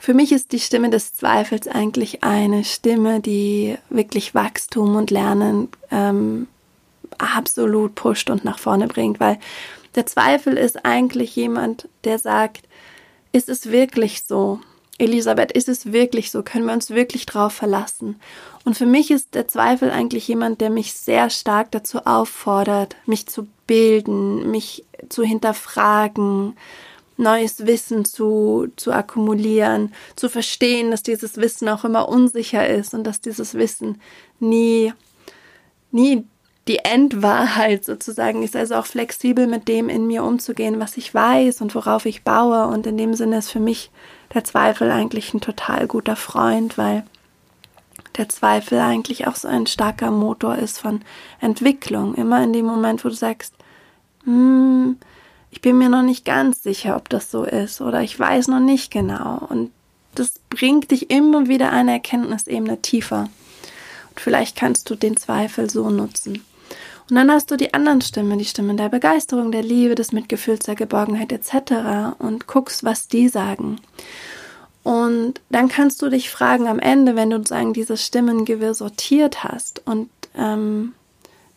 für 0.00 0.14
mich 0.14 0.32
ist 0.32 0.52
die 0.52 0.60
Stimme 0.60 0.90
des 0.90 1.14
Zweifels 1.14 1.66
eigentlich 1.68 2.22
eine 2.22 2.64
Stimme, 2.64 3.20
die 3.20 3.76
wirklich 3.88 4.34
Wachstum 4.34 4.96
und 4.96 5.10
Lernen 5.10 5.68
ähm, 5.90 6.46
absolut 7.18 7.94
pusht 7.94 8.30
und 8.30 8.44
nach 8.44 8.58
vorne 8.58 8.86
bringt, 8.86 9.20
weil 9.20 9.38
der 9.94 10.06
Zweifel 10.06 10.58
ist 10.58 10.84
eigentlich 10.84 11.34
jemand, 11.36 11.88
der 12.04 12.18
sagt, 12.18 12.68
ist 13.32 13.48
es 13.48 13.70
wirklich 13.70 14.24
so? 14.24 14.60
Elisabeth, 14.98 15.52
ist 15.52 15.68
es 15.68 15.92
wirklich 15.92 16.30
so? 16.30 16.42
Können 16.42 16.66
wir 16.66 16.72
uns 16.72 16.90
wirklich 16.90 17.26
drauf 17.26 17.52
verlassen? 17.52 18.18
Und 18.64 18.76
für 18.76 18.86
mich 18.86 19.10
ist 19.10 19.34
der 19.34 19.46
Zweifel 19.46 19.90
eigentlich 19.90 20.26
jemand, 20.26 20.60
der 20.60 20.70
mich 20.70 20.94
sehr 20.94 21.28
stark 21.28 21.70
dazu 21.70 22.06
auffordert, 22.06 22.96
mich 23.04 23.26
zu 23.26 23.46
bilden, 23.66 24.50
mich 24.50 24.84
zu 25.08 25.22
hinterfragen, 25.22 26.56
neues 27.16 27.66
Wissen 27.66 28.04
zu, 28.04 28.68
zu 28.76 28.92
akkumulieren, 28.92 29.92
zu 30.16 30.28
verstehen, 30.28 30.90
dass 30.90 31.02
dieses 31.02 31.36
Wissen 31.36 31.68
auch 31.68 31.84
immer 31.84 32.08
unsicher 32.08 32.66
ist 32.68 32.94
und 32.94 33.04
dass 33.04 33.20
dieses 33.20 33.54
Wissen 33.54 34.00
nie, 34.38 34.92
nie 35.90 36.26
die 36.68 36.78
Endwahrheit 36.78 37.84
sozusagen 37.84 38.42
ist, 38.42 38.56
also 38.56 38.74
auch 38.74 38.86
flexibel 38.86 39.46
mit 39.46 39.68
dem 39.68 39.88
in 39.88 40.06
mir 40.06 40.24
umzugehen, 40.24 40.80
was 40.80 40.96
ich 40.96 41.14
weiß 41.14 41.60
und 41.60 41.74
worauf 41.74 42.06
ich 42.06 42.24
baue. 42.24 42.66
Und 42.66 42.86
in 42.86 42.98
dem 42.98 43.14
Sinne 43.14 43.38
ist 43.38 43.50
für 43.50 43.60
mich 43.60 43.90
der 44.34 44.42
Zweifel 44.42 44.90
eigentlich 44.90 45.32
ein 45.32 45.40
total 45.40 45.86
guter 45.86 46.16
Freund, 46.16 46.76
weil 46.76 47.04
der 48.16 48.28
Zweifel 48.28 48.80
eigentlich 48.80 49.26
auch 49.26 49.36
so 49.36 49.46
ein 49.46 49.66
starker 49.66 50.10
Motor 50.10 50.56
ist 50.56 50.78
von 50.78 51.02
Entwicklung. 51.40 52.14
Immer 52.14 52.42
in 52.42 52.52
dem 52.52 52.66
Moment, 52.66 53.04
wo 53.04 53.08
du 53.08 53.14
sagst, 53.14 53.54
hm, 54.24 54.96
ich 55.56 55.62
bin 55.62 55.78
mir 55.78 55.88
noch 55.88 56.02
nicht 56.02 56.26
ganz 56.26 56.62
sicher, 56.62 56.96
ob 56.96 57.08
das 57.08 57.30
so 57.30 57.42
ist 57.42 57.80
oder 57.80 58.02
ich 58.02 58.20
weiß 58.20 58.48
noch 58.48 58.60
nicht 58.60 58.90
genau. 58.90 59.38
Und 59.48 59.70
das 60.14 60.34
bringt 60.50 60.90
dich 60.90 61.10
immer 61.10 61.48
wieder 61.48 61.72
eine 61.72 61.92
Erkenntnisebene 61.92 62.82
tiefer. 62.82 63.30
Und 64.10 64.20
vielleicht 64.20 64.54
kannst 64.54 64.90
du 64.90 64.96
den 64.96 65.16
Zweifel 65.16 65.70
so 65.70 65.88
nutzen. 65.88 66.44
Und 67.08 67.16
dann 67.16 67.30
hast 67.30 67.50
du 67.50 67.56
die 67.56 67.72
anderen 67.72 68.02
Stimmen, 68.02 68.38
die 68.38 68.44
Stimmen 68.44 68.76
der 68.76 68.90
Begeisterung, 68.90 69.50
der 69.50 69.62
Liebe, 69.62 69.94
des 69.94 70.12
Mitgefühls, 70.12 70.66
der 70.66 70.74
Geborgenheit 70.74 71.32
etc. 71.32 72.18
und 72.18 72.46
guckst, 72.46 72.84
was 72.84 73.08
die 73.08 73.30
sagen. 73.30 73.80
Und 74.82 75.40
dann 75.48 75.68
kannst 75.68 76.02
du 76.02 76.10
dich 76.10 76.28
fragen 76.28 76.68
am 76.68 76.78
Ende, 76.78 77.16
wenn 77.16 77.30
du 77.30 77.38
sozusagen 77.38 77.72
dieses 77.72 78.04
Stimmengewirr 78.04 78.74
sortiert 78.74 79.42
hast 79.42 79.80
und 79.86 80.10
ähm, 80.36 80.92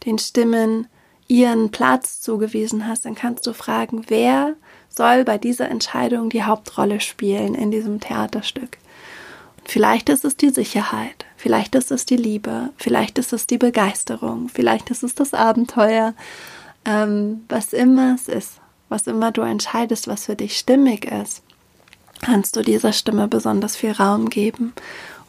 den 0.06 0.20
Stimmen 0.20 0.88
ihren 1.30 1.70
Platz 1.70 2.20
zugewiesen 2.20 2.88
hast, 2.88 3.06
dann 3.06 3.16
kannst 3.16 3.48
du 3.48 3.54
fragen, 3.54 4.04
wer 4.08 4.56
soll 4.90 5.24
bei 5.24 5.38
dieser 5.38 5.70
Entscheidung 5.70 6.30
die 6.30 6.44
Hauptrolle 6.44 7.00
spielen 7.00 7.56
in 7.56 7.72
diesem 7.72 8.02
Theaterstück. 8.02 8.78
Und 9.60 9.70
vielleicht 9.70 10.10
ist 10.10 10.26
es 10.26 10.36
die 10.36 10.50
Sicherheit, 10.50 11.26
vielleicht 11.38 11.76
ist 11.76 11.92
es 11.92 12.06
die 12.06 12.18
Liebe, 12.18 12.72
vielleicht 12.78 13.20
ist 13.20 13.32
es 13.32 13.46
die 13.46 13.60
Begeisterung, 13.60 14.50
vielleicht 14.50 14.90
ist 14.90 15.04
es 15.04 15.14
das 15.14 15.34
Abenteuer, 15.36 16.16
ähm, 16.84 17.46
was 17.48 17.74
immer 17.74 18.16
es 18.16 18.28
ist, 18.28 18.54
was 18.90 19.06
immer 19.06 19.32
du 19.32 19.42
entscheidest, 19.42 20.08
was 20.08 20.26
für 20.26 20.36
dich 20.36 20.58
stimmig 20.58 21.06
ist, 21.06 21.44
kannst 22.22 22.56
du 22.56 22.64
dieser 22.64 22.92
Stimme 22.92 23.28
besonders 23.28 23.76
viel 23.76 23.92
Raum 23.92 24.30
geben 24.30 24.74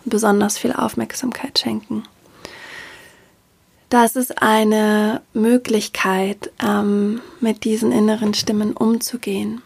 und 0.04 0.10
besonders 0.10 0.56
viel 0.56 0.72
Aufmerksamkeit 0.72 1.58
schenken. 1.58 2.04
Das 3.90 4.14
ist 4.14 4.40
eine 4.40 5.20
Möglichkeit, 5.34 6.52
ähm, 6.64 7.20
mit 7.40 7.64
diesen 7.64 7.90
inneren 7.90 8.34
Stimmen 8.34 8.72
umzugehen. 8.72 9.62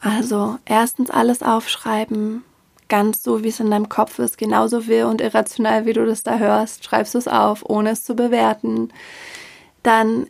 Also 0.00 0.58
erstens 0.64 1.10
alles 1.10 1.42
aufschreiben, 1.42 2.44
ganz 2.88 3.24
so, 3.24 3.42
wie 3.42 3.48
es 3.48 3.58
in 3.58 3.72
deinem 3.72 3.88
Kopf 3.88 4.20
ist, 4.20 4.38
genauso 4.38 4.86
wirr 4.86 5.08
und 5.08 5.20
irrational, 5.20 5.86
wie 5.86 5.92
du 5.92 6.06
das 6.06 6.22
da 6.22 6.38
hörst. 6.38 6.84
Schreibst 6.84 7.14
du 7.14 7.18
es 7.18 7.26
auf, 7.26 7.64
ohne 7.68 7.90
es 7.90 8.04
zu 8.04 8.14
bewerten. 8.14 8.92
Dann 9.82 10.28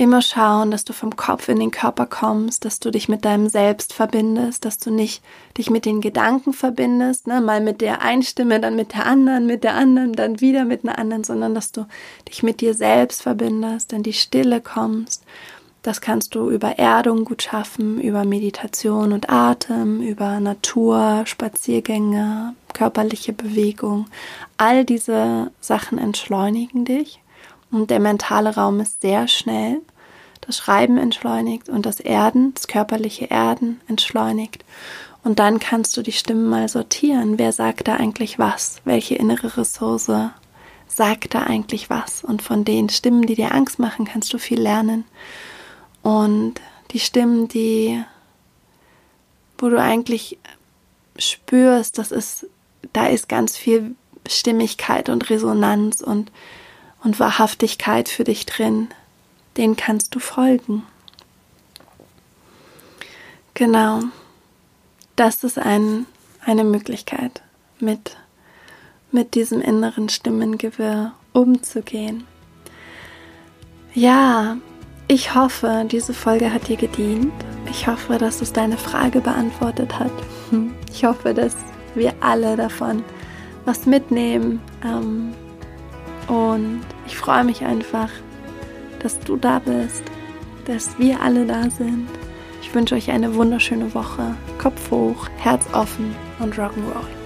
immer 0.00 0.22
schauen, 0.22 0.70
dass 0.70 0.84
du 0.84 0.94
vom 0.94 1.14
Kopf 1.14 1.48
in 1.48 1.60
den 1.60 1.70
Körper 1.70 2.06
kommst, 2.06 2.64
dass 2.64 2.80
du 2.80 2.90
dich 2.90 3.10
mit 3.10 3.26
deinem 3.26 3.50
Selbst 3.50 3.92
verbindest, 3.92 4.64
dass 4.64 4.78
du 4.78 4.90
nicht 4.90 5.22
dich 5.58 5.68
mit 5.68 5.84
den 5.84 6.00
Gedanken 6.00 6.54
verbindest, 6.54 7.26
ne, 7.26 7.42
mal 7.42 7.60
mit 7.60 7.82
der 7.82 8.00
einen 8.00 8.22
Stimme, 8.22 8.60
dann 8.60 8.76
mit 8.76 8.94
der 8.94 9.04
anderen, 9.04 9.46
mit 9.46 9.62
der 9.62 9.74
anderen, 9.74 10.14
dann 10.14 10.40
wieder 10.40 10.64
mit 10.64 10.84
einer 10.84 10.98
anderen, 10.98 11.22
sondern 11.22 11.54
dass 11.54 11.70
du 11.70 11.86
dich 12.28 12.42
mit 12.42 12.62
dir 12.62 12.72
selbst 12.72 13.22
verbindest, 13.22 13.92
in 13.92 14.02
die 14.02 14.14
Stille 14.14 14.62
kommst. 14.62 15.22
Das 15.82 16.00
kannst 16.00 16.34
du 16.34 16.50
über 16.50 16.78
Erdung 16.78 17.26
gut 17.26 17.42
schaffen, 17.42 18.00
über 18.00 18.24
Meditation 18.24 19.12
und 19.12 19.28
Atem, 19.28 20.00
über 20.00 20.40
Natur, 20.40 21.22
Spaziergänge, 21.26 22.54
körperliche 22.72 23.34
Bewegung. 23.34 24.06
All 24.56 24.84
diese 24.86 25.50
Sachen 25.60 25.98
entschleunigen 25.98 26.86
dich 26.86 27.20
und 27.70 27.90
der 27.90 28.00
mentale 28.00 28.54
Raum 28.54 28.80
ist 28.80 29.02
sehr 29.02 29.28
schnell. 29.28 29.80
Das 30.40 30.56
Schreiben 30.56 30.98
entschleunigt 30.98 31.68
und 31.68 31.86
das 31.86 32.00
Erden, 32.00 32.54
das 32.54 32.66
körperliche 32.66 33.26
Erden 33.26 33.80
entschleunigt. 33.86 34.64
Und 35.22 35.38
dann 35.38 35.60
kannst 35.60 35.96
du 35.96 36.02
die 36.02 36.12
Stimmen 36.12 36.48
mal 36.48 36.68
sortieren. 36.68 37.38
Wer 37.38 37.52
sagt 37.52 37.88
da 37.88 37.96
eigentlich 37.96 38.38
was? 38.38 38.80
Welche 38.84 39.16
innere 39.16 39.56
Ressource 39.56 40.10
sagt 40.88 41.34
da 41.34 41.42
eigentlich 41.42 41.90
was? 41.90 42.24
Und 42.24 42.42
von 42.42 42.64
den 42.64 42.88
Stimmen, 42.88 43.26
die 43.26 43.34
dir 43.34 43.54
Angst 43.54 43.78
machen, 43.78 44.06
kannst 44.06 44.32
du 44.32 44.38
viel 44.38 44.60
lernen. 44.60 45.04
Und 46.02 46.54
die 46.92 47.00
Stimmen, 47.00 47.48
die, 47.48 48.02
wo 49.58 49.68
du 49.68 49.80
eigentlich 49.80 50.38
spürst, 51.18 51.98
das 51.98 52.12
ist, 52.12 52.46
da 52.94 53.06
ist 53.06 53.28
ganz 53.28 53.56
viel 53.56 53.94
Stimmigkeit 54.26 55.10
und 55.10 55.28
Resonanz 55.28 56.00
und 56.00 56.32
und 57.02 57.20
Wahrhaftigkeit 57.20 58.08
für 58.08 58.24
dich 58.24 58.46
drin, 58.46 58.88
den 59.56 59.76
kannst 59.76 60.14
du 60.14 60.18
folgen. 60.18 60.84
Genau, 63.54 64.02
das 65.16 65.44
ist 65.44 65.58
ein, 65.58 66.06
eine 66.44 66.64
Möglichkeit, 66.64 67.42
mit, 67.78 68.16
mit 69.12 69.34
diesem 69.34 69.60
inneren 69.60 70.08
Stimmengewirr 70.08 71.12
umzugehen. 71.32 72.26
Ja, 73.92 74.56
ich 75.08 75.34
hoffe, 75.34 75.86
diese 75.90 76.14
Folge 76.14 76.52
hat 76.52 76.68
dir 76.68 76.76
gedient. 76.76 77.32
Ich 77.68 77.86
hoffe, 77.88 78.16
dass 78.16 78.40
es 78.40 78.52
deine 78.52 78.78
Frage 78.78 79.20
beantwortet 79.20 79.98
hat. 79.98 80.12
Ich 80.92 81.04
hoffe, 81.04 81.32
dass 81.32 81.54
wir 81.94 82.12
alle 82.20 82.56
davon 82.56 83.04
was 83.64 83.86
mitnehmen. 83.86 84.60
Ähm, 84.84 85.32
und 86.28 86.82
ich 87.06 87.16
freue 87.16 87.44
mich 87.44 87.64
einfach, 87.64 88.10
dass 89.00 89.18
du 89.20 89.36
da 89.36 89.58
bist, 89.58 90.02
dass 90.66 90.98
wir 90.98 91.20
alle 91.20 91.46
da 91.46 91.70
sind. 91.70 92.08
Ich 92.62 92.74
wünsche 92.74 92.94
euch 92.94 93.10
eine 93.10 93.34
wunderschöne 93.34 93.94
Woche. 93.94 94.34
Kopf 94.58 94.90
hoch, 94.90 95.28
Herz 95.38 95.64
offen 95.72 96.14
und 96.38 96.54
Rock'n'Roll. 96.54 97.19